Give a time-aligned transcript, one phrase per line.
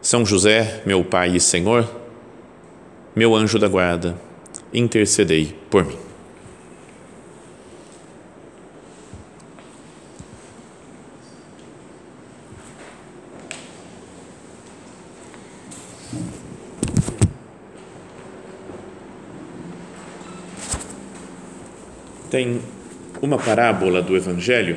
[0.00, 1.88] São José, meu Pai e Senhor,
[3.14, 4.16] meu anjo da guarda,
[4.72, 5.98] intercedei por mim.
[22.30, 22.60] Tem
[23.20, 24.76] uma parábola do Evangelho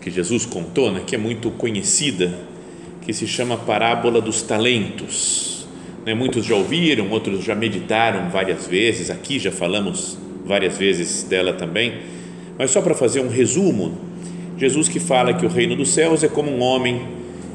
[0.00, 2.51] que Jesus contou, né, que é muito conhecida,
[3.04, 5.66] que se chama Parábola dos Talentos.
[6.04, 11.52] Né, muitos já ouviram, outros já meditaram várias vezes, aqui já falamos várias vezes dela
[11.52, 11.94] também,
[12.58, 13.96] mas só para fazer um resumo,
[14.58, 17.06] Jesus que fala que o reino dos céus é como um homem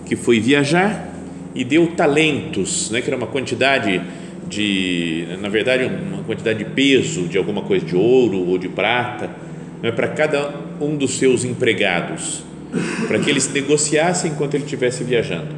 [0.06, 1.14] que foi viajar
[1.54, 4.02] e deu talentos, né, que era uma quantidade
[4.48, 9.30] de, na verdade, uma quantidade de peso de alguma coisa de ouro ou de prata,
[9.82, 12.44] né, para cada um dos seus empregados,
[13.08, 15.56] para que eles negociassem enquanto ele estivesse viajando.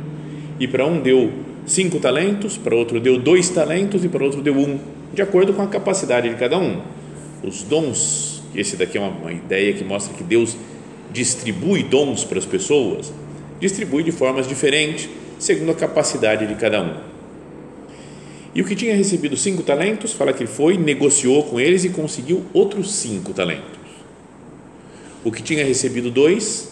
[0.59, 1.31] E para um deu
[1.65, 4.79] cinco talentos, para outro deu dois talentos e para outro deu um,
[5.13, 6.81] de acordo com a capacidade de cada um.
[7.43, 10.57] Os dons, esse daqui é uma, uma ideia que mostra que Deus
[11.11, 13.11] distribui dons para as pessoas,
[13.59, 17.09] distribui de formas diferentes, segundo a capacidade de cada um.
[18.53, 21.89] E o que tinha recebido cinco talentos, fala que ele foi, negociou com eles e
[21.89, 23.79] conseguiu outros cinco talentos.
[25.23, 26.68] O que tinha recebido dois,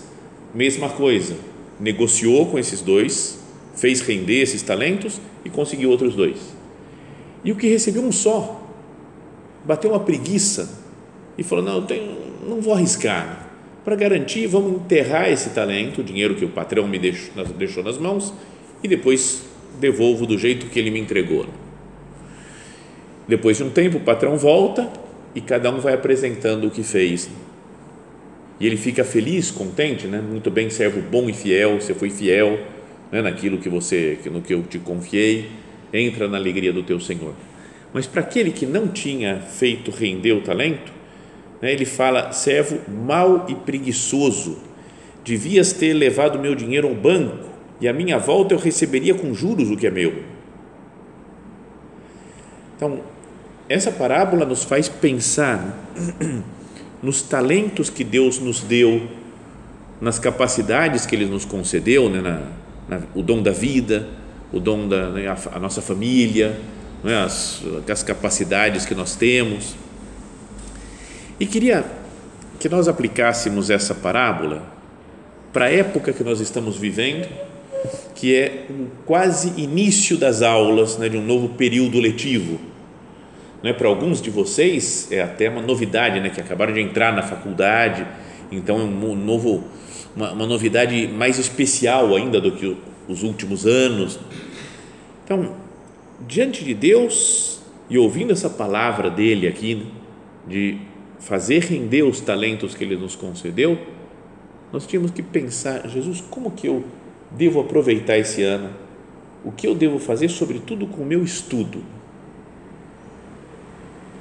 [0.57, 1.37] mesma coisa,
[1.79, 3.39] negociou com esses dois,
[3.75, 6.37] fez render esses talentos e conseguiu outros dois.
[7.45, 8.67] E o que recebeu um só,
[9.63, 10.83] bateu uma preguiça
[11.37, 12.17] e falou: Não, eu tenho,
[12.49, 13.45] não vou arriscar.
[13.85, 17.97] Para garantir, vamos enterrar esse talento, o dinheiro que o patrão me deixou, deixou nas
[17.99, 18.33] mãos,
[18.83, 19.43] e depois
[19.79, 21.45] devolvo do jeito que ele me entregou.
[23.27, 24.91] Depois de um tempo, o patrão volta
[25.35, 27.29] e cada um vai apresentando o que fez
[28.59, 30.19] e ele fica feliz, contente, né?
[30.19, 32.59] Muito bem, servo bom e fiel, você foi fiel
[33.11, 33.21] né?
[33.21, 35.49] naquilo que você, no que eu te confiei,
[35.93, 37.33] entra na alegria do teu Senhor.
[37.93, 40.91] Mas para aquele que não tinha feito render o talento,
[41.61, 41.71] né?
[41.71, 44.57] ele fala, servo mau e preguiçoso,
[45.23, 47.47] devias ter levado meu dinheiro ao banco
[47.79, 50.23] e a minha volta eu receberia com juros o que é meu.
[52.75, 52.99] Então,
[53.69, 55.77] essa parábola nos faz pensar
[57.01, 59.07] nos talentos que Deus nos deu,
[60.01, 62.41] nas capacidades que Ele nos concedeu, né, na,
[62.87, 64.07] na, o dom da vida,
[64.51, 66.59] o dom da né, a, a, nossa família,
[67.03, 69.75] né, as, as capacidades que nós temos.
[71.39, 71.85] E queria
[72.59, 74.63] que nós aplicássemos essa parábola
[75.53, 77.27] para a época que nós estamos vivendo,
[78.15, 82.59] que é o quase início das aulas né, de um novo período letivo
[83.63, 87.23] é para alguns de vocês é até uma novidade, né, que acabaram de entrar na
[87.23, 88.05] faculdade,
[88.51, 89.63] então é um novo,
[90.15, 94.19] uma, uma novidade mais especial ainda do que os últimos anos.
[95.23, 95.55] Então,
[96.27, 99.85] diante de Deus e ouvindo essa palavra dele aqui, né,
[100.47, 100.77] de
[101.19, 103.77] fazer render os talentos que ele nos concedeu,
[104.71, 106.83] nós tínhamos que pensar, Jesus, como que eu
[107.31, 108.69] devo aproveitar esse ano?
[109.43, 111.83] O que eu devo fazer, sobretudo com o meu estudo?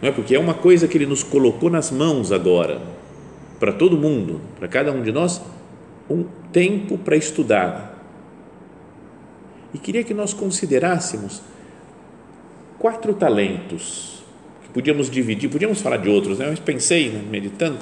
[0.07, 0.13] Não é?
[0.13, 2.81] Porque é uma coisa que Ele nos colocou nas mãos agora,
[3.59, 5.41] para todo mundo, para cada um de nós,
[6.09, 7.93] um tempo para estudar.
[9.75, 11.43] E queria que nós considerássemos
[12.79, 14.23] quatro talentos
[14.63, 16.47] que podíamos dividir, podíamos falar de outros, né?
[16.51, 17.79] mas pensei, né, meditando,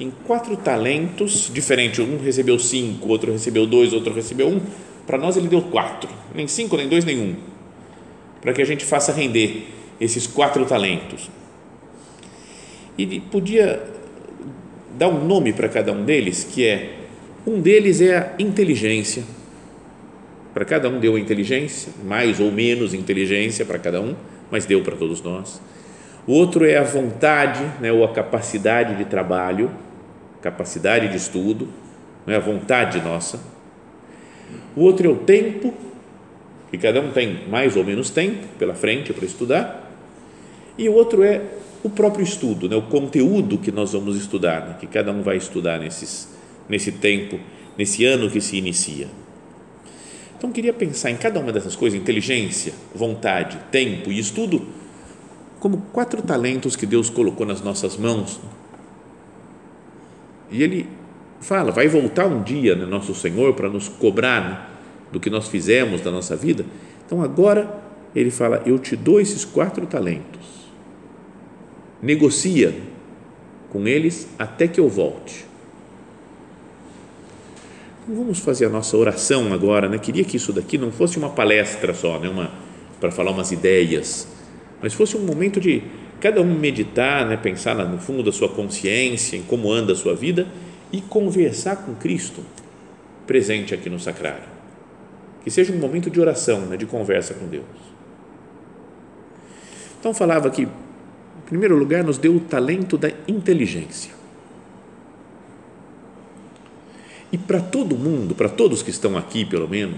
[0.00, 2.00] em quatro talentos diferentes.
[2.00, 4.60] Um recebeu cinco, outro recebeu dois, outro recebeu um.
[5.06, 7.36] Para nós ele deu quatro, nem cinco, nem dois, nem um,
[8.40, 9.68] para que a gente faça render
[10.00, 11.28] esses quatro talentos
[13.04, 13.82] e podia
[14.98, 16.96] dar um nome para cada um deles, que é
[17.46, 19.22] um deles é a inteligência.
[20.52, 24.14] Para cada um deu inteligência, mais ou menos inteligência para cada um,
[24.50, 25.60] mas deu para todos nós.
[26.26, 29.70] O outro é a vontade, né, ou a capacidade de trabalho,
[30.42, 31.68] capacidade de estudo,
[32.26, 33.40] não é a vontade nossa.
[34.76, 35.72] O outro é o tempo,
[36.70, 39.90] que cada um tem mais ou menos tempo pela frente para estudar.
[40.76, 41.42] E o outro é
[41.82, 45.36] o próprio estudo, né, o conteúdo que nós vamos estudar, né, que cada um vai
[45.36, 46.28] estudar nesses,
[46.68, 47.38] nesse tempo,
[47.76, 49.08] nesse ano que se inicia.
[50.36, 54.66] Então, queria pensar em cada uma dessas coisas, inteligência, vontade, tempo e estudo,
[55.58, 58.40] como quatro talentos que Deus colocou nas nossas mãos.
[60.50, 60.88] E Ele
[61.40, 64.66] fala, vai voltar um dia, né, nosso Senhor, para nos cobrar né,
[65.12, 66.64] do que nós fizemos da nossa vida.
[67.06, 67.82] Então, agora,
[68.14, 70.59] Ele fala, eu te dou esses quatro talentos.
[72.02, 72.74] Negocia
[73.70, 75.44] com eles até que eu volte.
[78.08, 79.98] Vamos fazer a nossa oração agora, né?
[79.98, 82.28] Queria que isso daqui não fosse uma palestra só, né?
[82.28, 82.50] Uma
[83.00, 84.28] para falar umas ideias,
[84.82, 85.82] mas fosse um momento de
[86.20, 87.36] cada um meditar, né?
[87.36, 90.46] Pensar no fundo da sua consciência, em como anda a sua vida
[90.92, 92.42] e conversar com Cristo
[93.26, 94.42] presente aqui no sacrário.
[95.44, 96.76] Que seja um momento de oração, né?
[96.76, 97.64] De conversa com Deus.
[99.98, 100.66] Então falava que,
[101.50, 104.20] primeiro lugar, nos deu o talento da inteligência
[107.32, 109.96] E para todo mundo, para todos que estão aqui, pelo menos,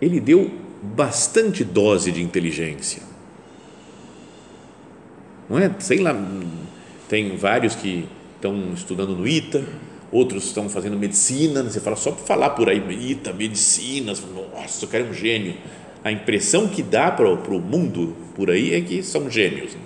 [0.00, 0.50] ele deu
[0.82, 3.02] bastante dose de inteligência.
[5.48, 5.70] Não é?
[5.78, 6.14] Sei lá,
[7.08, 9.64] tem vários que estão estudando no ITA,
[10.10, 14.12] outros estão fazendo medicina, você fala só para falar por aí, ITA, medicina,
[14.52, 15.54] nossa, o cara é um gênio.
[16.02, 19.76] A impressão que dá para, o mundo por aí é que são gênios.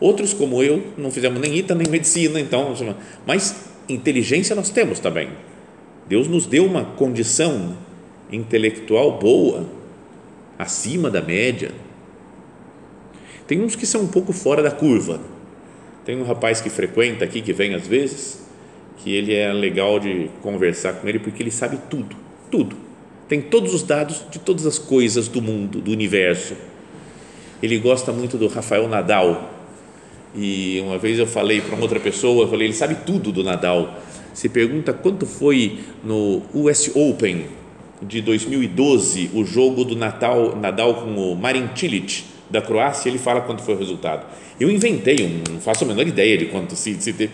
[0.00, 2.74] Outros, como eu, não fizemos nem ITA nem medicina, então,
[3.26, 5.28] mas inteligência nós temos também
[6.10, 7.76] Deus nos deu uma condição
[8.32, 9.64] intelectual boa,
[10.58, 11.70] acima da média.
[13.46, 15.20] Tem uns que são um pouco fora da curva.
[16.04, 18.44] Tem um rapaz que frequenta aqui, que vem às vezes,
[18.96, 22.16] que ele é legal de conversar com ele porque ele sabe tudo,
[22.50, 22.74] tudo.
[23.28, 26.56] Tem todos os dados de todas as coisas do mundo, do universo.
[27.62, 29.59] Ele gosta muito do Rafael Nadal.
[30.34, 34.00] E uma vez eu falei para outra pessoa, eu falei, ele sabe tudo do Nadal
[34.32, 37.46] se pergunta quanto foi no US Open
[38.00, 43.40] de 2012 o jogo do Natal, Nadal com o Marin Cilic da Croácia, ele fala
[43.42, 44.26] quanto foi o resultado.
[44.58, 47.32] Eu inventei, um, não faço a menor ideia de quanto se, se teve.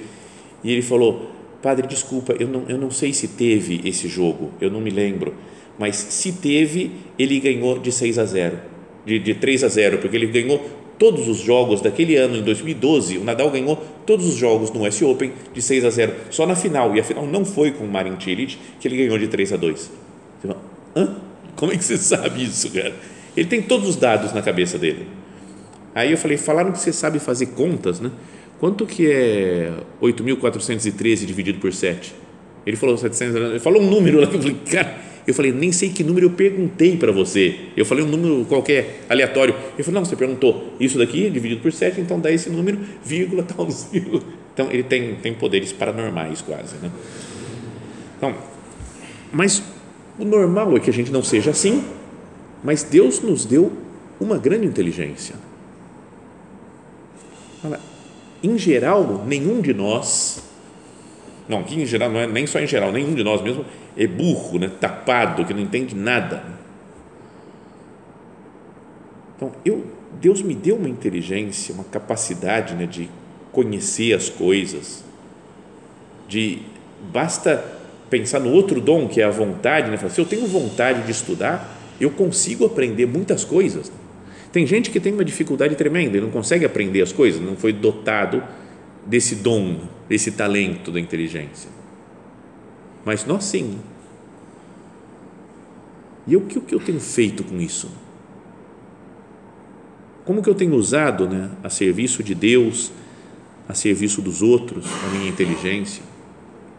[0.62, 1.31] E ele falou:
[1.62, 5.34] Padre, desculpa, eu não, eu não sei se teve esse jogo, eu não me lembro,
[5.78, 8.58] mas se teve, ele ganhou de 6 a 0,
[9.06, 10.64] de, de 3 a 0, porque ele ganhou
[10.98, 13.76] todos os jogos daquele ano, em 2012, o Nadal ganhou
[14.06, 17.04] todos os jogos no US Open de 6 a 0, só na final, e a
[17.04, 19.78] final não foi com o Marin Cilic, que ele ganhou de 3 a 2.
[19.78, 19.90] Você
[20.48, 20.60] fala,
[20.94, 21.16] hã?
[21.54, 22.94] Como é que você sabe isso, cara?
[23.37, 25.06] Ele tem todos os dados na cabeça dele.
[25.94, 28.10] Aí eu falei, falaram que você sabe fazer contas, né?
[28.58, 32.14] Quanto que é 8.413 dividido por 7?
[32.66, 35.90] Ele falou 700, ele falou um número lá eu falei, cara, eu falei, nem sei
[35.90, 37.56] que número eu perguntei para você.
[37.76, 39.55] Eu falei um número qualquer, aleatório.
[39.75, 43.43] Ele falou, não, você perguntou isso daqui dividido por 7, então dá esse número, vírgula,
[43.44, 44.23] tal, vírgula.
[44.55, 46.76] Então, ele tem, tem poderes paranormais quase.
[46.76, 46.90] Né?
[48.17, 48.34] Então,
[49.32, 49.62] mas
[50.17, 51.84] o normal é que a gente não seja assim,
[52.62, 53.73] mas Deus nos deu
[54.20, 55.34] uma grande inteligência.
[58.43, 60.43] Em geral, nenhum de nós,
[61.49, 63.64] não, aqui em geral, não é nem só em geral, nenhum de nós mesmo
[63.96, 64.70] é burro, né?
[64.81, 66.43] tapado, que não entende nada.
[69.37, 69.84] Então, eu,
[70.20, 73.08] Deus me deu uma inteligência, uma capacidade né, de
[73.52, 75.04] conhecer as coisas,
[76.28, 76.62] de
[77.12, 77.64] basta
[78.10, 79.96] pensar no outro dom que é a vontade, né?
[80.08, 83.90] se eu tenho vontade de estudar, eu consigo aprender muitas coisas.
[84.52, 87.73] Tem gente que tem uma dificuldade tremenda e não consegue aprender as coisas, não foi
[87.73, 88.42] dotado
[89.04, 91.71] desse dom, desse talento da inteligência.
[93.06, 93.78] Mas nós sim.
[96.26, 97.88] E o que, o que eu tenho feito com isso?
[100.25, 102.90] Como que eu tenho usado né, a serviço de Deus,
[103.68, 106.02] a serviço dos outros, a minha inteligência?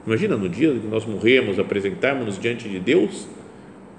[0.06, 3.26] Imagina no dia que nós morremos, apresentarmos diante de Deus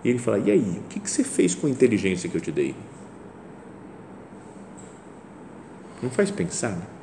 [0.04, 2.42] e Ele fala: E aí, o que, que você fez com a inteligência que eu
[2.42, 2.74] te dei?
[6.02, 6.97] Não faz pensar, né?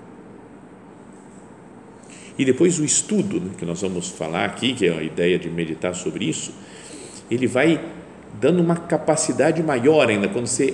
[2.38, 5.50] E depois o estudo, né, que nós vamos falar aqui, que é a ideia de
[5.50, 6.54] meditar sobre isso,
[7.32, 7.84] ele vai
[8.40, 10.74] dando uma capacidade maior ainda quando você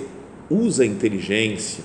[0.50, 1.84] usa a inteligência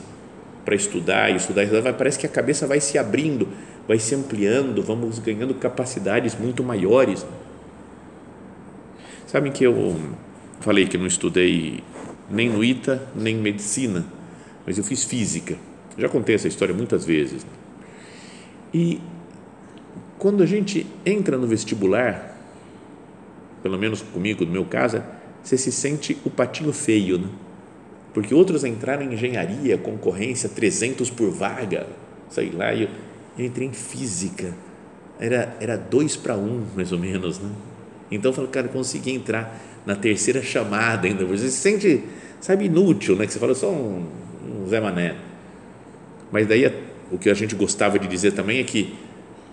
[0.65, 3.47] para estudar estudar, estudar parece que a cabeça vai se abrindo,
[3.87, 7.25] vai se ampliando, vamos ganhando capacidades muito maiores.
[9.27, 9.95] Sabem que eu
[10.59, 11.83] falei que não estudei
[12.29, 14.05] nem no ITA, nem medicina,
[14.65, 15.55] mas eu fiz física.
[15.97, 17.45] Já contei essa história muitas vezes.
[18.73, 18.99] E
[20.17, 22.35] quando a gente entra no vestibular,
[23.61, 25.01] pelo menos comigo, no meu caso,
[25.43, 27.27] você se sente o patinho feio, né?
[28.13, 31.85] Porque outros entraram em engenharia, concorrência, 300 por vaga,
[32.29, 32.89] sei lá, eu,
[33.37, 34.55] eu entrei em física,
[35.19, 37.49] era, era dois para um, mais ou menos, né?
[38.09, 41.25] Então eu falo, cara, consegui entrar na terceira chamada ainda.
[41.25, 42.03] Você se sente,
[42.39, 43.25] sabe, inútil, né?
[43.25, 44.07] Que você fala, sou um,
[44.63, 45.15] um Zé Mané.
[46.31, 46.71] Mas daí
[47.11, 48.95] o que a gente gostava de dizer também é que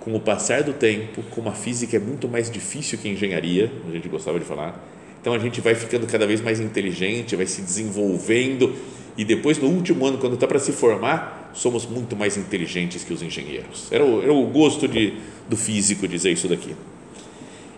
[0.04, 3.72] com o passar do tempo, como a física é muito mais difícil que a engenharia,
[3.88, 4.78] a gente gostava de falar,
[5.20, 8.74] então a gente vai ficando cada vez mais inteligente, vai se desenvolvendo
[9.16, 13.12] e depois no último ano, quando está para se formar, somos muito mais inteligentes que
[13.12, 13.90] os engenheiros.
[13.90, 15.14] Era o, era o gosto de,
[15.48, 16.76] do físico dizer isso daqui.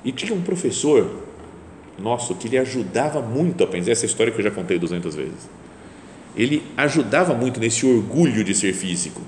[0.05, 1.09] E tinha um professor
[1.99, 5.49] nosso que ele ajudava muito a pensar, essa história que eu já contei 200 vezes.
[6.37, 9.23] Ele ajudava muito nesse orgulho de ser físico.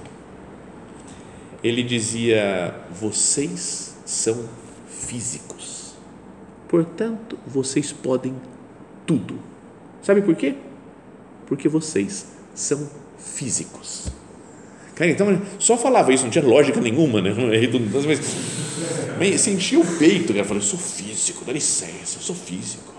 [1.62, 4.48] Ele dizia: vocês são
[4.88, 5.94] físicos,
[6.68, 8.34] portanto, vocês podem
[9.06, 9.38] tudo.
[10.02, 10.54] Sabe por quê?
[11.46, 12.88] Porque vocês são
[13.18, 14.08] físicos.
[14.94, 17.32] Cara, então, só falava isso, não tinha lógica nenhuma, né?
[19.18, 22.94] Mas sentia o peito, cara, falou, eu sou físico, dá licença, eu sou físico.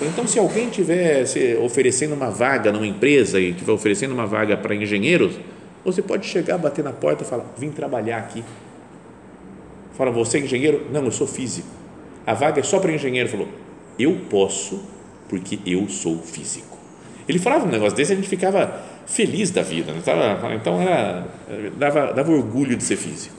[0.00, 1.24] Então, se alguém estiver
[1.62, 5.34] oferecendo uma vaga numa empresa e estiver oferecendo uma vaga para engenheiros,
[5.84, 8.44] você pode chegar, bater na porta e falar, vim trabalhar aqui.
[9.96, 10.86] Fala, você é engenheiro?
[10.92, 11.68] Não, eu sou físico.
[12.26, 13.28] A vaga é só para engenheiro.
[13.28, 13.48] Falou,
[13.98, 14.82] eu posso
[15.28, 16.78] porque eu sou físico.
[17.28, 19.92] Ele falava um negócio desse, a gente ficava feliz da vida.
[19.92, 20.00] Né?
[20.54, 21.26] Então, era,
[21.76, 23.36] dava, dava orgulho de ser físico.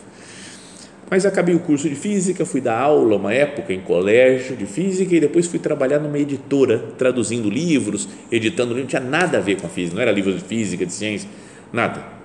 [1.10, 5.14] Mas acabei o curso de física, fui dar aula uma época em colégio de física
[5.14, 9.60] e depois fui trabalhar numa editora, traduzindo livros, editando livros, não tinha nada a ver
[9.60, 11.30] com a física, não era livros de física, de ciência,
[11.74, 12.21] nada.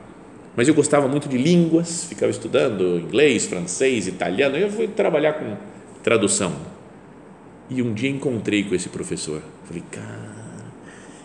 [0.56, 5.54] Mas eu gostava muito de línguas, ficava estudando inglês, francês, italiano, eu fui trabalhar com
[6.02, 6.54] tradução.
[7.68, 9.42] E um dia encontrei com esse professor.
[9.64, 10.34] Falei, cara,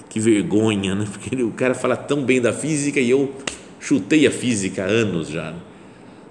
[0.09, 1.07] que vergonha, né?
[1.09, 3.33] Porque o cara fala tão bem da física e eu
[3.79, 5.53] chutei a física há anos já.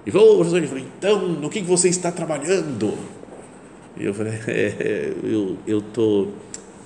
[0.04, 2.99] E falou, professor, ele falou, então, no que você está trabalhando?
[3.97, 6.28] E eu falei, é, eu eu tô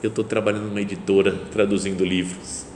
[0.03, 2.67] eu tô trabalhando numa editora traduzindo livros.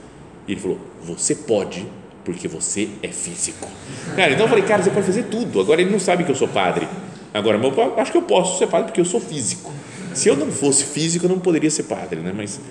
[0.47, 1.85] E ele falou, você pode
[2.31, 3.67] porque você é físico.
[4.15, 5.59] Cara, então eu falei, cara, você pode fazer tudo.
[5.59, 6.87] Agora ele não sabe que eu sou padre.
[7.33, 9.71] Agora, meu, acho que eu posso ser padre porque eu sou físico.
[10.13, 12.31] Se eu não fosse físico, eu não poderia ser padre, né?
[12.35, 12.61] Mas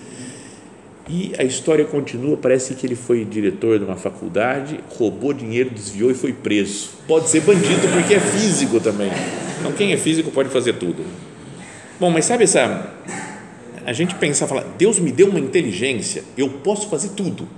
[1.08, 6.12] e a história continua, parece que ele foi diretor de uma faculdade, roubou dinheiro, desviou
[6.12, 6.90] e foi preso.
[7.08, 9.10] Pode ser bandido porque é físico também.
[9.58, 11.04] Então quem é físico pode fazer tudo.
[11.98, 12.94] Bom, mas sabe essa
[13.84, 17.48] a gente pensar, falar, Deus me deu uma inteligência, eu posso fazer tudo.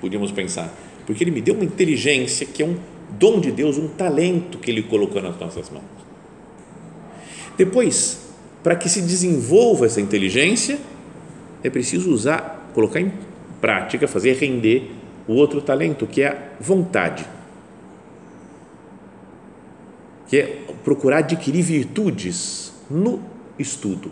[0.00, 0.70] Podíamos pensar,
[1.06, 2.76] porque ele me deu uma inteligência que é um
[3.18, 5.84] dom de Deus, um talento que ele colocou nas nossas mãos.
[7.56, 8.26] Depois,
[8.62, 10.78] para que se desenvolva essa inteligência,
[11.62, 13.10] é preciso usar colocar em
[13.60, 14.90] prática, fazer render
[15.26, 17.26] o outro talento, que é a vontade.
[20.28, 23.22] Que é procurar adquirir virtudes no
[23.58, 24.10] estudo.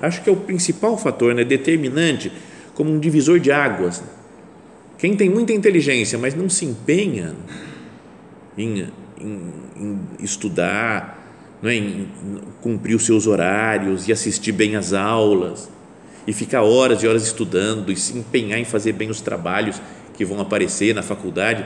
[0.00, 2.32] Acho que é o principal fator, né, determinante,
[2.74, 4.02] como um divisor de águas.
[4.98, 7.34] Quem tem muita inteligência, mas não se empenha
[8.56, 8.88] em,
[9.20, 11.22] em, em estudar,
[11.60, 12.08] não é, em
[12.60, 15.70] cumprir os seus horários e assistir bem às aulas,
[16.26, 19.80] e ficar horas e horas estudando e se empenhar em fazer bem os trabalhos
[20.14, 21.64] que vão aparecer na faculdade,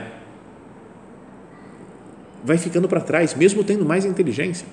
[2.43, 4.67] vai ficando para trás, mesmo tendo mais inteligência.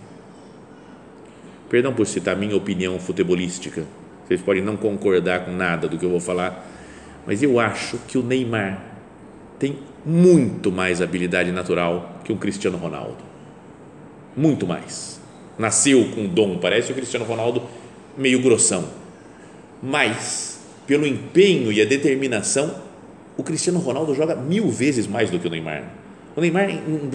[1.70, 3.84] Perdão por citar minha opinião futebolística,
[4.26, 6.66] vocês podem não concordar com nada do que eu vou falar,
[7.28, 8.82] mas eu acho que o Neymar
[9.61, 13.18] tem muito mais habilidade natural que um Cristiano Ronaldo.
[14.37, 15.20] Muito mais.
[15.56, 17.62] Nasceu com dom, parece o Cristiano Ronaldo
[18.16, 18.99] meio grossão
[19.82, 22.75] mas pelo empenho e a determinação,
[23.37, 25.85] o Cristiano Ronaldo joga mil vezes mais do que o Neymar.
[26.35, 26.68] O Neymar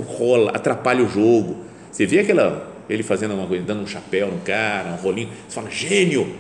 [0.06, 1.58] rola, atrapalha o jogo.
[1.92, 5.56] Você vê aquela ele fazendo uma coisa, dando um chapéu no cara, um rolinho, você
[5.56, 6.36] fala gênio.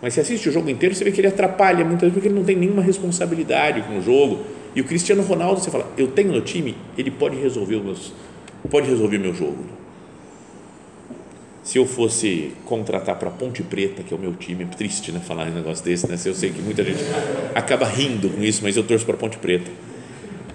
[0.00, 2.34] Mas você assiste o jogo inteiro, você vê que ele atrapalha muitas vezes porque ele
[2.34, 4.40] não tem nenhuma responsabilidade com o jogo.
[4.74, 8.12] E o Cristiano Ronaldo, você fala, eu tenho no time, ele pode resolver os meus,
[8.70, 9.78] pode resolver meu jogo
[11.68, 15.20] se eu fosse contratar para Ponte Preta, que é o meu time, é triste, né,
[15.20, 16.16] falar um negócio desse, né?
[16.24, 16.98] Eu sei que muita gente
[17.54, 19.70] acaba rindo com isso, mas eu torço para Ponte Preta.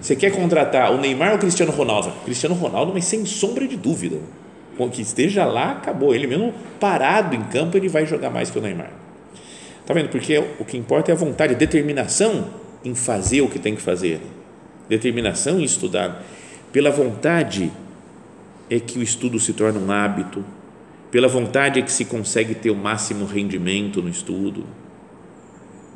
[0.00, 2.12] Você quer contratar o Neymar ou o Cristiano Ronaldo?
[2.24, 4.18] Cristiano Ronaldo, mas sem sombra de dúvida.
[4.90, 6.12] Que esteja lá, acabou.
[6.12, 8.90] Ele mesmo parado em campo, ele vai jogar mais que o Neymar.
[9.86, 10.08] Tá vendo?
[10.08, 12.48] Porque o que importa é a vontade, a determinação
[12.84, 14.20] em fazer o que tem que fazer.
[14.88, 16.24] Determinação em estudar.
[16.72, 17.70] Pela vontade
[18.70, 20.44] é que o estudo se torna um hábito,
[21.10, 24.64] pela vontade é que se consegue ter o máximo rendimento no estudo,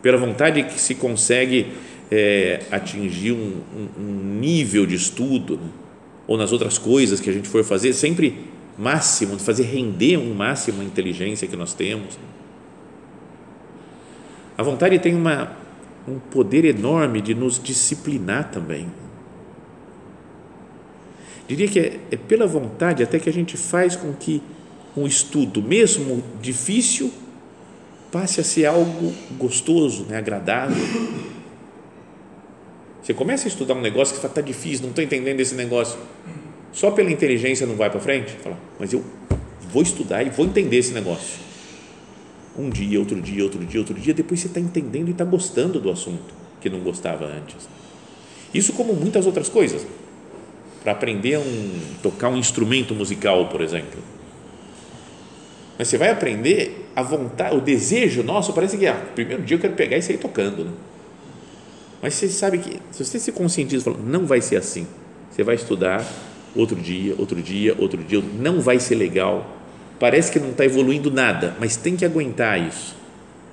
[0.00, 1.72] pela vontade é que se consegue
[2.10, 5.68] é, atingir um, um, um, nível de estudo, né?
[6.26, 8.38] ou nas outras coisas que a gente for fazer, sempre
[8.78, 12.18] máximo, fazer render um máximo a inteligência que nós temos.
[14.58, 15.56] A vontade tem uma,
[16.06, 18.88] um poder enorme de nos disciplinar também.
[21.46, 24.42] Diria que é, é pela vontade até que a gente faz com que
[24.96, 27.12] um estudo, mesmo difícil,
[28.10, 30.76] passe a ser algo gostoso, né, agradável.
[33.00, 36.00] Você começa a estudar um negócio que está difícil, não estou entendendo esse negócio.
[36.72, 38.32] Só pela inteligência não vai para frente?
[38.42, 39.04] Fala, mas eu
[39.70, 41.47] vou estudar e vou entender esse negócio.
[42.58, 45.78] Um dia, outro dia, outro dia, outro dia, depois você está entendendo e está gostando
[45.78, 47.68] do assunto que não gostava antes.
[48.52, 49.86] Isso como muitas outras coisas.
[50.82, 54.00] Para aprender a um, tocar um instrumento musical, por exemplo.
[55.78, 59.60] Mas você vai aprender a vontade, o desejo nosso parece que, ah, primeiro dia eu
[59.60, 60.64] quero pegar e sair tocando.
[60.64, 60.72] Né?
[62.02, 64.86] Mas você sabe que, se você se conscientiza, fala, não vai ser assim.
[65.30, 66.04] Você vai estudar
[66.56, 69.57] outro dia, outro dia, outro dia, não vai ser legal.
[69.98, 72.96] Parece que não está evoluindo nada, mas tem que aguentar isso.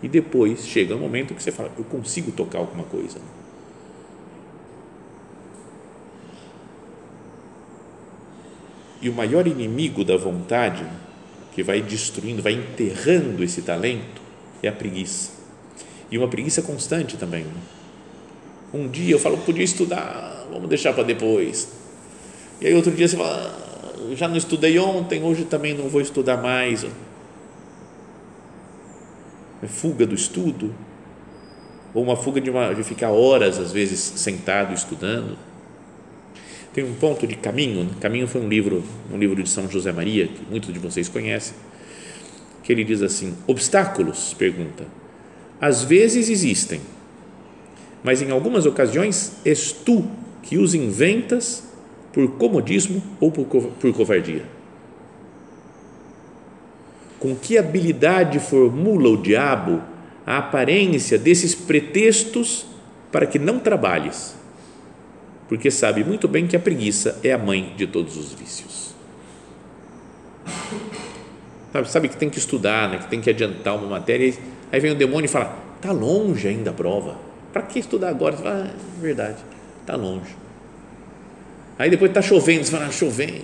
[0.03, 3.17] E depois chega um momento que você fala, eu consigo tocar alguma coisa.
[9.01, 10.85] E o maior inimigo da vontade,
[11.53, 14.21] que vai destruindo, vai enterrando esse talento,
[14.61, 15.31] é a preguiça.
[16.11, 17.43] E uma preguiça constante também.
[17.43, 17.53] Né?
[18.73, 21.69] Um dia eu falo, podia estudar, vamos deixar para depois.
[22.61, 23.64] E aí outro dia você fala,
[24.13, 26.85] já não estudei ontem, hoje também não vou estudar mais.
[29.63, 30.73] É fuga do estudo,
[31.93, 35.37] ou uma fuga de, uma, de ficar horas, às vezes, sentado estudando.
[36.73, 37.91] Tem um ponto de Caminho, né?
[38.01, 41.55] Caminho foi um livro, um livro de São José Maria, que muitos de vocês conhecem,
[42.61, 44.85] que ele diz assim: obstáculos, pergunta,
[45.61, 46.81] às vezes existem,
[48.03, 50.05] mas em algumas ocasiões és tu
[50.43, 51.63] que os inventas
[52.15, 54.43] por comodismo ou por, por covardia.
[57.19, 59.81] Com que habilidade formula o diabo
[60.25, 62.65] a aparência desses pretextos
[63.11, 64.33] para que não trabalhes?
[65.49, 68.95] Porque sabe muito bem que a preguiça é a mãe de todos os vícios.
[71.73, 74.33] Sabe, sabe que tem que estudar, né, que tem que adiantar uma matéria,
[74.71, 77.17] aí vem o demônio e fala: está longe ainda a prova
[77.51, 78.37] para que estudar agora?
[78.37, 79.37] Você fala, ah, é verdade,
[79.81, 80.44] está longe.
[81.77, 83.43] Aí depois está chovendo, você fala, ah, chovendo,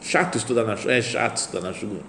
[0.00, 2.00] chato estudar na chuva, é chato estudar na chuva.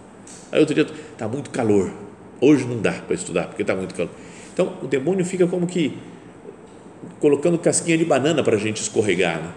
[0.51, 1.91] Aí outro dia, está muito calor,
[2.39, 4.11] hoje não dá para estudar, porque está muito calor.
[4.53, 5.97] Então, o demônio fica como que
[7.19, 9.51] colocando casquinha de banana para a gente escorregar, né?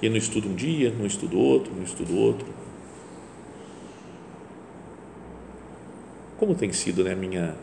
[0.00, 2.46] E não estuda um dia, não estuda outro, não estuda outro.
[6.38, 7.54] Como tem sido né, a minha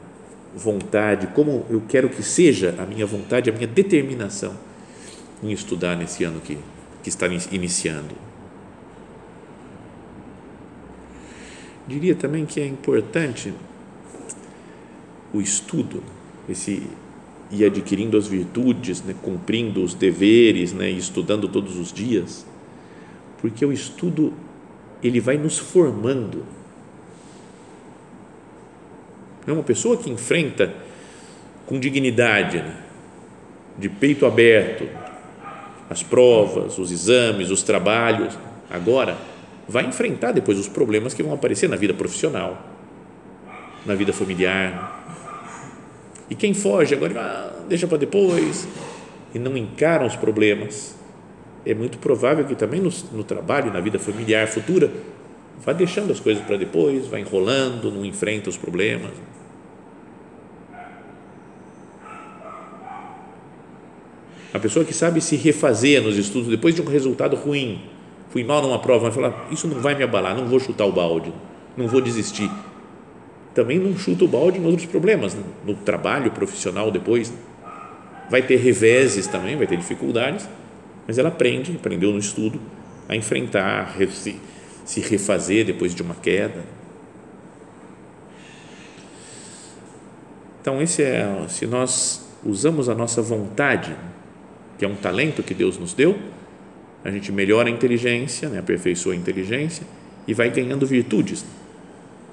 [0.55, 4.55] vontade, como eu quero que seja a minha vontade, a minha determinação
[5.43, 6.57] em estudar nesse ano que,
[7.03, 8.15] que está iniciando.
[11.87, 13.53] Diria também que é importante
[15.33, 16.01] o estudo,
[16.49, 16.87] esse
[17.51, 22.45] ir adquirindo as virtudes, né, cumprindo os deveres, né, estudando todos os dias,
[23.39, 24.33] porque o estudo
[25.03, 26.43] ele vai nos formando
[29.45, 30.73] é uma pessoa que enfrenta
[31.65, 32.77] com dignidade, né?
[33.77, 34.87] de peito aberto,
[35.93, 38.37] as provas, os exames, os trabalhos,
[38.69, 39.15] agora
[39.67, 42.57] vai enfrentar depois os problemas que vão aparecer na vida profissional,
[43.85, 45.05] na vida familiar.
[46.29, 48.67] E quem foge agora ah, deixa para depois
[49.35, 50.95] e não encara os problemas,
[51.65, 54.91] é muito provável que também no, no trabalho, na vida familiar futura,
[55.63, 59.11] vai deixando as coisas para depois, vai enrolando, não enfrenta os problemas.
[64.53, 67.81] A pessoa que sabe se refazer nos estudos depois de um resultado ruim,
[68.29, 70.91] fui mal numa prova, vai falar: Isso não vai me abalar, não vou chutar o
[70.91, 71.33] balde,
[71.75, 72.49] não vou desistir.
[73.55, 75.35] Também não chuta o balde em outros problemas,
[75.65, 77.33] no trabalho profissional depois.
[78.29, 80.47] Vai ter reveses também, vai ter dificuldades,
[81.07, 82.59] mas ela aprende, aprendeu no estudo,
[83.09, 84.39] a enfrentar, se,
[84.85, 86.63] se refazer depois de uma queda.
[90.61, 93.95] Então, esse é, se nós usamos a nossa vontade
[94.77, 96.17] que é um talento que Deus nos deu,
[97.03, 99.85] a gente melhora a inteligência, né, aperfeiçoa a inteligência
[100.27, 101.45] e vai ganhando virtudes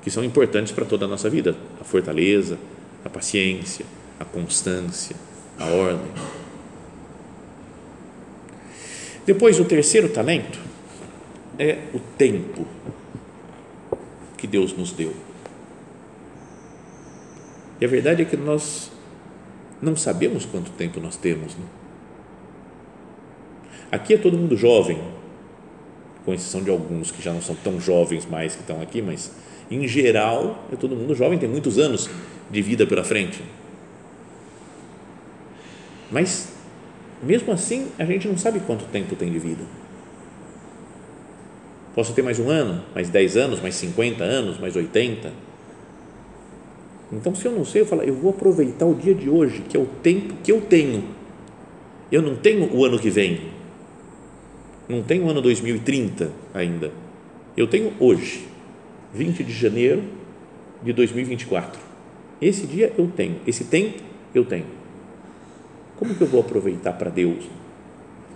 [0.03, 2.59] que são importantes para toda a nossa vida: a fortaleza,
[3.05, 3.85] a paciência,
[4.18, 5.16] a constância,
[5.59, 6.11] a ordem.
[9.26, 10.59] Depois, o terceiro talento
[11.59, 12.66] é o tempo
[14.37, 15.14] que Deus nos deu.
[17.81, 18.90] E a verdade é que nós
[19.81, 21.55] não sabemos quanto tempo nós temos.
[21.55, 21.64] Né?
[23.90, 24.98] Aqui é todo mundo jovem.
[26.24, 29.33] com exceção de alguns que já não são tão jovens mais que estão aqui, mas
[29.70, 32.11] em geral é todo mundo jovem, tem muitos anos
[32.50, 33.42] de vida pela frente.
[36.11, 36.53] Mas
[37.22, 39.62] mesmo assim, a gente não sabe quanto tempo tem de vida.
[41.94, 45.33] Posso ter mais um ano, mais 10 anos, mais 50 anos, mais 80.
[47.12, 49.76] Então, se eu não sei, eu falo, eu vou aproveitar o dia de hoje, que
[49.76, 51.05] é o tempo que eu tenho.
[52.11, 53.40] Eu não tenho o ano que vem.
[54.90, 56.90] Não tenho o ano 2030 ainda.
[57.57, 58.48] Eu tenho hoje,
[59.14, 60.03] 20 de janeiro
[60.83, 61.81] de 2024.
[62.42, 64.03] Esse dia eu tenho, esse tempo
[64.35, 64.66] eu tenho.
[65.96, 67.44] Como que eu vou aproveitar para Deus?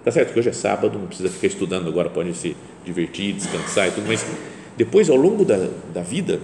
[0.05, 3.89] Tá certo que hoje é sábado, não precisa ficar estudando agora, pode se divertir, descansar
[3.89, 4.25] e tudo, mas
[4.77, 6.39] depois, ao longo da, da vida,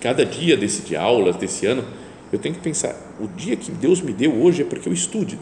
[0.00, 1.84] cada dia desse de aulas, desse ano,
[2.32, 4.92] eu tenho que pensar, o dia que Deus me deu hoje é para que eu
[4.92, 5.38] estude,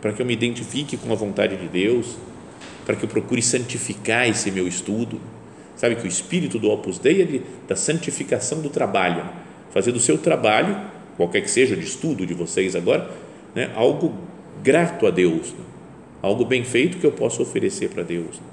[0.00, 2.16] para que eu me identifique com a vontade de Deus,
[2.86, 5.20] para que eu procure santificar esse meu estudo.
[5.76, 9.24] Sabe que o espírito do Opus Dei é de, da santificação do trabalho,
[9.70, 10.76] fazer do seu trabalho,
[11.16, 13.10] qualquer que seja de estudo de vocês agora,
[13.54, 14.14] né, algo
[14.62, 15.64] grato a Deus, né,
[16.22, 18.38] algo bem feito que eu possa oferecer para Deus.
[18.38, 18.46] Né.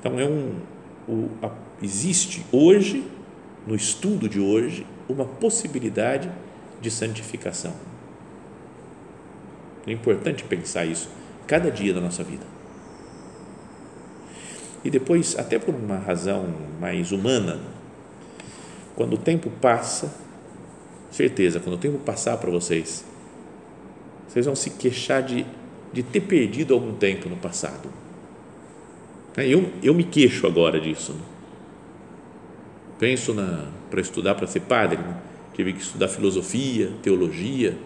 [0.00, 0.56] Então é um,
[1.08, 1.50] o, a,
[1.82, 3.04] existe hoje
[3.66, 6.30] no estudo de hoje uma possibilidade
[6.80, 7.72] de santificação.
[9.86, 11.08] É importante pensar isso
[11.46, 12.44] cada dia da nossa vida.
[14.84, 17.58] E depois, até por uma razão mais humana,
[18.94, 20.14] quando o tempo passa,
[21.10, 23.04] certeza, quando o tempo passar para vocês,
[24.28, 25.46] vocês vão se queixar de,
[25.92, 27.88] de ter perdido algum tempo no passado.
[29.36, 31.12] Eu, eu me queixo agora disso.
[31.12, 31.20] Né?
[32.98, 33.34] Penso
[33.90, 35.16] para estudar para ser padre, né?
[35.54, 37.76] tive que estudar filosofia, teologia.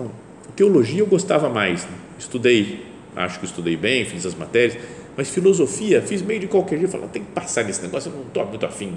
[0.00, 0.12] Então,
[0.56, 1.92] teologia eu gostava mais, né?
[2.18, 2.84] estudei,
[3.16, 4.78] acho que estudei bem, fiz as matérias,
[5.16, 8.26] mas filosofia fiz meio de qualquer jeito, falei, tem que passar nesse negócio, eu não
[8.26, 8.94] estou muito afim.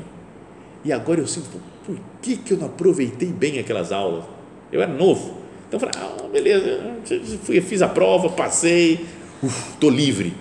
[0.86, 1.48] E agora eu sinto,
[1.86, 4.26] por que, que eu não aproveitei bem aquelas aulas?
[4.72, 5.38] Eu era novo.
[5.68, 6.98] Então eu falei, ah, beleza,
[7.44, 9.06] fui, fiz a prova, passei,
[9.42, 10.34] estou livre.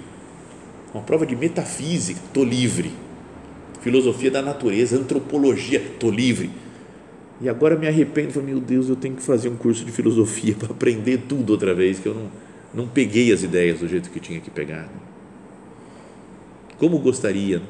[0.93, 2.93] Uma prova de metafísica, estou livre.
[3.81, 6.51] Filosofia da natureza, antropologia, estou livre.
[7.43, 10.55] E agora me arrependo, falei, meu Deus, eu tenho que fazer um curso de filosofia
[10.59, 12.31] para aprender tudo outra vez, que eu não,
[12.73, 14.89] não peguei as ideias do jeito que tinha que pegar.
[16.79, 17.61] Como gostaria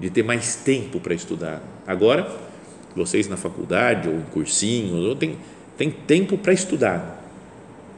[0.00, 1.62] de ter mais tempo para estudar.
[1.86, 2.34] Agora,
[2.96, 5.36] vocês na faculdade ou em cursinho, ou tem,
[5.76, 7.22] tem tempo para estudar.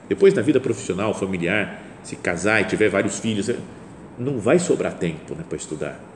[0.09, 3.49] Depois, na vida profissional, familiar, se casar e tiver vários filhos,
[4.19, 6.12] não vai sobrar tempo né, para estudar.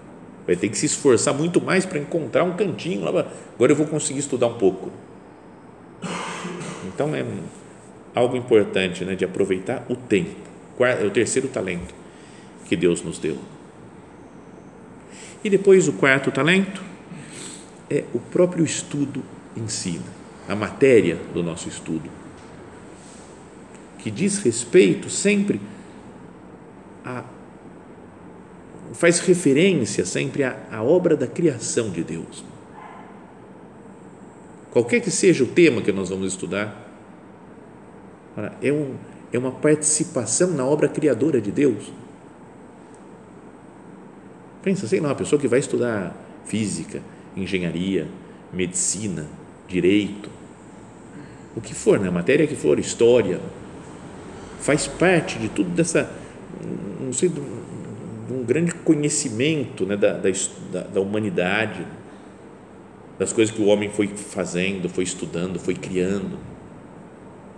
[0.47, 3.03] Vai ter que se esforçar muito mais para encontrar um cantinho.
[3.03, 4.91] Lá, agora eu vou conseguir estudar um pouco.
[6.87, 7.25] Então, é
[8.15, 10.37] algo importante né, de aproveitar o tempo.
[10.79, 11.95] É o terceiro talento
[12.67, 13.39] que Deus nos deu.
[15.43, 16.83] E depois o quarto talento
[17.91, 19.23] é o próprio estudo
[19.57, 20.01] em si,
[20.49, 22.11] a matéria do nosso estudo,
[23.99, 25.61] que diz respeito sempre
[27.05, 27.23] a
[28.93, 32.45] faz referência sempre à, à obra da criação de Deus.
[34.71, 36.85] Qualquer que seja o tema que nós vamos estudar,
[38.61, 38.95] é, um,
[39.33, 41.91] é uma participação na obra criadora de Deus
[44.67, 46.13] Pensa, sei lá, uma pessoa que vai estudar
[46.45, 47.01] física,
[47.37, 48.09] engenharia,
[48.53, 49.25] medicina,
[49.69, 50.29] direito,
[51.55, 52.11] o que for, né?
[52.11, 53.41] matéria que for, história,
[54.59, 56.11] faz parte de tudo dessa,
[57.01, 57.31] não sei,
[58.27, 59.97] de um grande conhecimento né?
[59.97, 61.87] da, da, da humanidade,
[63.19, 66.39] das coisas que o homem foi fazendo, foi estudando, foi criando,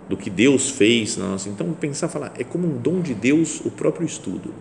[0.07, 1.17] do que Deus fez.
[1.17, 1.49] Nossa.
[1.49, 4.53] Então, pensar, falar, é como um dom de Deus o próprio estudo.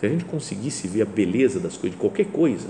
[0.00, 2.68] Se a gente conseguisse ver a beleza das coisas, de qualquer coisa,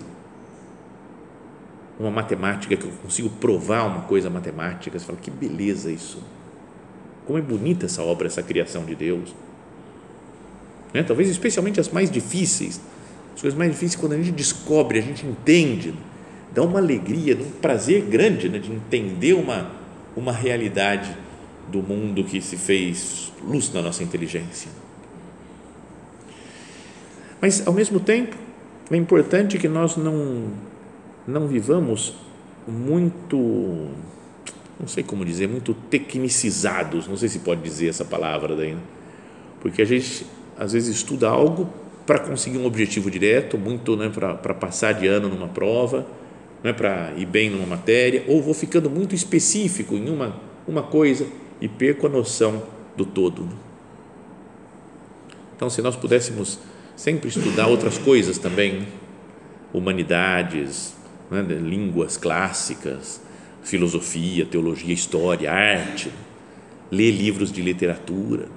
[1.99, 6.23] uma matemática que eu consigo provar uma coisa matemática, você fala, que beleza isso.
[7.27, 9.35] Como é bonita essa obra, essa criação de Deus.
[10.93, 11.03] Né?
[11.03, 12.81] Talvez especialmente as mais difíceis,
[13.35, 15.95] as coisas mais difíceis, quando a gente descobre, a gente entende,
[16.55, 18.59] dá uma alegria, um prazer grande né?
[18.59, 19.71] de entender uma,
[20.17, 21.17] uma realidade
[21.71, 24.71] do mundo que se fez luz na nossa inteligência.
[27.41, 28.37] Mas, ao mesmo tempo,
[28.91, 30.51] é importante que nós não,
[31.27, 32.15] não vivamos
[32.67, 33.37] muito,
[34.81, 38.81] não sei como dizer, muito tecnicizados, não sei se pode dizer essa palavra daí, né?
[39.61, 40.27] porque a gente
[40.59, 41.73] às vezes estuda algo
[42.07, 46.07] para conseguir um objetivo direto, muito né, para passar de ano numa prova,
[46.65, 50.35] né, para ir bem numa matéria, ou vou ficando muito específico em uma,
[50.67, 51.27] uma coisa
[51.61, 52.63] e perco a noção
[52.97, 53.49] do todo.
[55.55, 56.59] Então, se nós pudéssemos
[56.97, 58.89] sempre estudar outras coisas também,
[59.73, 60.95] humanidades,
[61.31, 63.21] né, línguas clássicas,
[63.63, 66.11] filosofia, teologia, história, arte,
[66.91, 68.49] ler livros de literatura.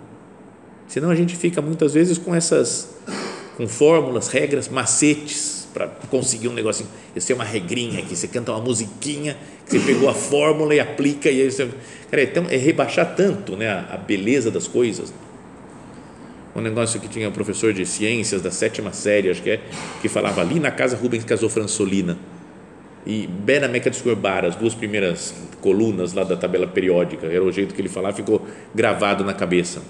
[0.92, 2.90] Senão a gente fica muitas vezes com essas
[3.56, 6.90] com fórmulas, regras, macetes para conseguir um negocinho.
[7.16, 11.32] Isso é uma regrinha aqui, você canta uma musiquinha, você pegou a fórmula e aplica
[11.32, 11.70] e aí você,
[12.10, 15.14] cara, então é rebaixar tanto, né, a, a beleza das coisas.
[16.54, 19.62] Um negócio que tinha um professor de ciências da sétima série, acho que é,
[20.02, 22.18] que falava ali na casa Rubens casou Fransolina
[23.06, 27.50] e Bena Meca de Scorbar, as duas primeiras colunas lá da tabela periódica, era o
[27.50, 29.82] jeito que ele falava, ficou gravado na cabeça.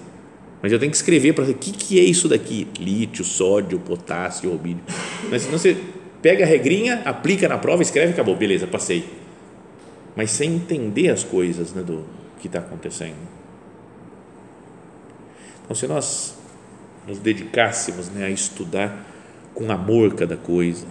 [0.62, 3.80] Mas eu tenho que escrever para ver o que, que é isso daqui: lítio, sódio,
[3.80, 4.84] potássio, rubídio.
[5.28, 5.76] Mas senão você
[6.22, 9.04] pega a regrinha, aplica na prova, escreve acabou, beleza, passei.
[10.14, 12.04] Mas sem entender as coisas né, do
[12.38, 13.16] que está acontecendo.
[15.64, 16.36] Então, se nós
[17.08, 19.04] nos dedicássemos né, a estudar
[19.54, 20.86] com amor cada coisa,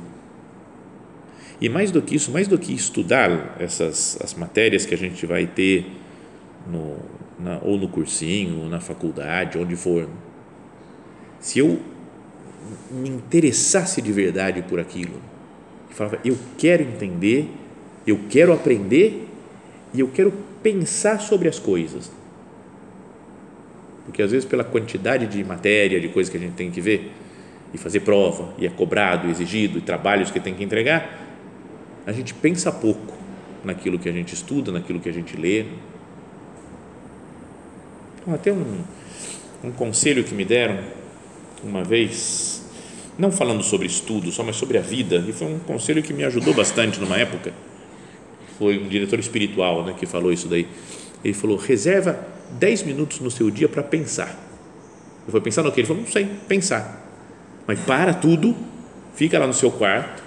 [1.62, 5.26] e mais do que isso, mais do que estudar essas as matérias que a gente
[5.26, 5.86] vai ter
[6.68, 6.98] no,
[7.44, 10.08] na, ou no cursinho, ou na faculdade, onde for,
[11.40, 11.80] se eu
[12.92, 15.16] me interessasse de verdade por aquilo,
[15.90, 17.50] e falava, eu quero entender,
[18.06, 19.28] eu quero aprender
[19.94, 22.12] e eu quero pensar sobre as coisas.
[24.06, 27.12] Porque às vezes, pela quantidade de matéria, de coisas que a gente tem que ver,
[27.74, 31.20] e fazer prova, e é cobrado, exigido, e trabalhos que tem que entregar,
[32.06, 33.18] a gente pensa pouco
[33.64, 35.66] naquilo que a gente estuda, naquilo que a gente lê.
[38.28, 38.82] Até um,
[39.64, 40.80] um conselho que me deram
[41.64, 42.64] uma vez,
[43.18, 46.24] não falando sobre estudo, só mas sobre a vida, e foi um conselho que me
[46.24, 47.52] ajudou bastante numa época.
[48.60, 50.68] Foi um diretor espiritual né, que falou isso daí.
[51.24, 52.28] Ele falou: reserva
[52.60, 54.38] 10 minutos no seu dia para pensar.
[55.26, 55.82] Eu falei: pensar no quê?
[55.82, 57.02] Ele falou: não sei, pensar.
[57.66, 58.56] Mas para tudo,
[59.16, 60.22] fica lá no seu quarto,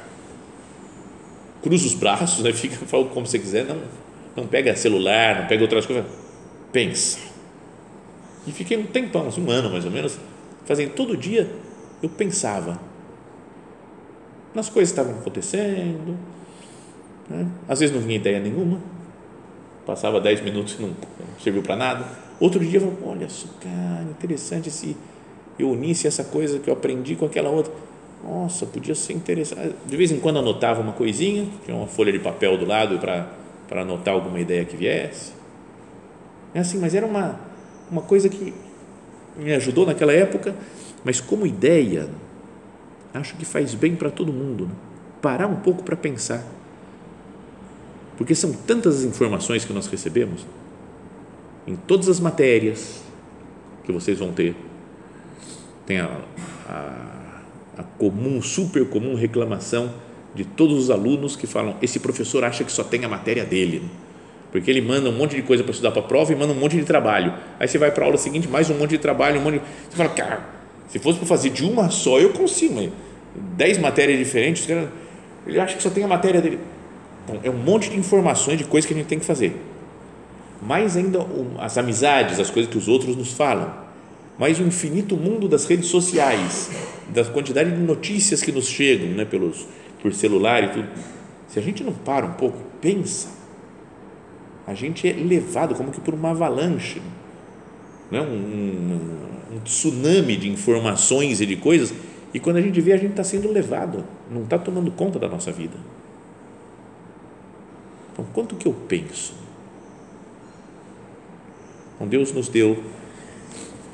[1.63, 2.51] cruza os braços, né?
[2.55, 3.81] fica, fala como você quiser, não,
[4.37, 6.05] não pega celular, não pega outras coisas,
[6.73, 7.34] pensa.
[8.47, 10.19] E fiquei um tempão, um ano mais ou menos,
[10.65, 11.51] fazendo todo dia,
[12.03, 12.79] eu pensava
[14.55, 16.17] nas coisas que estavam acontecendo,
[17.29, 17.47] né?
[17.69, 18.79] às vezes não vinha ideia nenhuma,
[19.87, 22.07] passava dez minutos e não, não serviu para nada.
[22.39, 24.97] Outro dia eu falava, olha só, cara, interessante se
[25.59, 27.73] eu unisse essa coisa que eu aprendi com aquela outra
[28.25, 29.75] nossa, podia ser interessante.
[29.85, 33.83] De vez em quando anotava uma coisinha, tinha uma folha de papel do lado para
[33.83, 35.33] anotar alguma ideia que viesse.
[36.55, 37.39] É assim, mas era uma,
[37.91, 38.55] uma coisa que
[39.37, 40.55] me ajudou naquela época,
[41.05, 42.09] mas como ideia,
[43.13, 44.67] acho que faz bem para todo mundo.
[44.67, 44.73] Né?
[45.21, 46.45] Parar um pouco para pensar.
[48.17, 50.47] Porque são tantas as informações que nós recebemos,
[51.67, 53.03] em todas as matérias
[53.83, 54.55] que vocês vão ter.
[55.87, 56.21] Tem a,
[56.69, 57.15] a
[57.77, 59.93] a comum, super comum reclamação
[60.35, 63.83] de todos os alunos que falam: esse professor acha que só tem a matéria dele,
[64.55, 66.57] porque ele manda um monte de coisa para estudar para a prova e manda um
[66.57, 67.35] monte de trabalho.
[67.59, 69.63] Aí você vai para a aula seguinte, mais um monte de trabalho, um monte de...
[69.91, 70.41] Você fala, cara,
[70.87, 72.91] se fosse para fazer de uma só, eu consigo, mas
[73.57, 74.69] dez matérias diferentes,
[75.45, 76.61] ele acha que só tem a matéria dele.
[77.25, 79.61] Então, é um monte de informações, de coisas que a gente tem que fazer.
[80.63, 81.27] Mais ainda
[81.59, 83.83] as amizades, as coisas que os outros nos falam
[84.39, 86.69] mas o infinito mundo das redes sociais,
[87.09, 89.67] da quantidade de notícias que nos chegam né, pelos,
[90.03, 90.89] por celular e tudo.
[91.49, 93.29] Se a gente não para um pouco, pensa,
[94.67, 97.03] a gente é levado como que por uma avalanche,
[98.11, 101.95] né, um, um, tsunami de informações e de coisas,
[102.33, 105.29] e quando a gente vê, a gente está sendo levado, não está tomando conta da
[105.29, 105.77] nossa vida.
[108.13, 109.35] Então, quanto que eu penso?
[111.95, 112.83] Então, Deus nos deu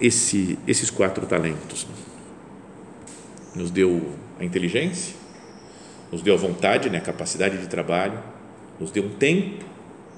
[0.00, 1.86] esse, esses quatro talentos.
[3.54, 5.14] Nos deu a inteligência,
[6.10, 8.18] nos deu a vontade, né, a capacidade de trabalho,
[8.78, 9.69] nos deu um tempo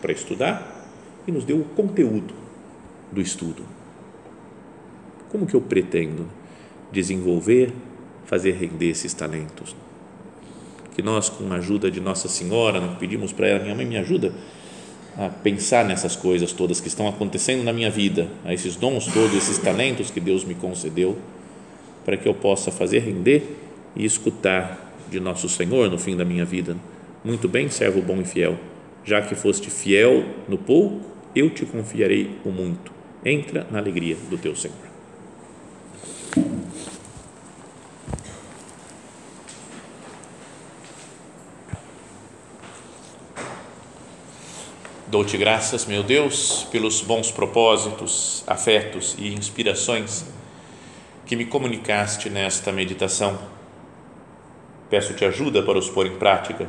[0.02, 0.90] para estudar
[1.26, 2.34] e nos deu o conteúdo
[3.10, 3.62] do estudo.
[5.30, 6.26] Como que eu pretendo
[6.90, 7.72] desenvolver,
[8.26, 9.74] fazer render esses talentos?
[10.94, 13.96] Que nós, com a ajuda de Nossa Senhora, né, pedimos para ela, minha mãe me
[13.96, 14.34] ajuda
[15.16, 19.34] a pensar nessas coisas todas que estão acontecendo na minha vida, a esses dons todos,
[19.34, 21.16] esses talentos que Deus me concedeu,
[22.04, 23.56] para que eu possa fazer render
[23.94, 26.76] e escutar de nosso Senhor no fim da minha vida.
[27.24, 28.58] Muito bem, servo bom e fiel,
[29.04, 31.00] já que foste fiel no pouco,
[31.34, 32.92] eu te confiarei o muito.
[33.24, 34.92] Entra na alegria do teu Senhor.
[45.12, 50.24] Dou-te graças, meu Deus, pelos bons propósitos, afetos e inspirações
[51.26, 53.38] que me comunicaste nesta meditação.
[54.88, 56.68] Peço-te ajuda para os pôr em prática.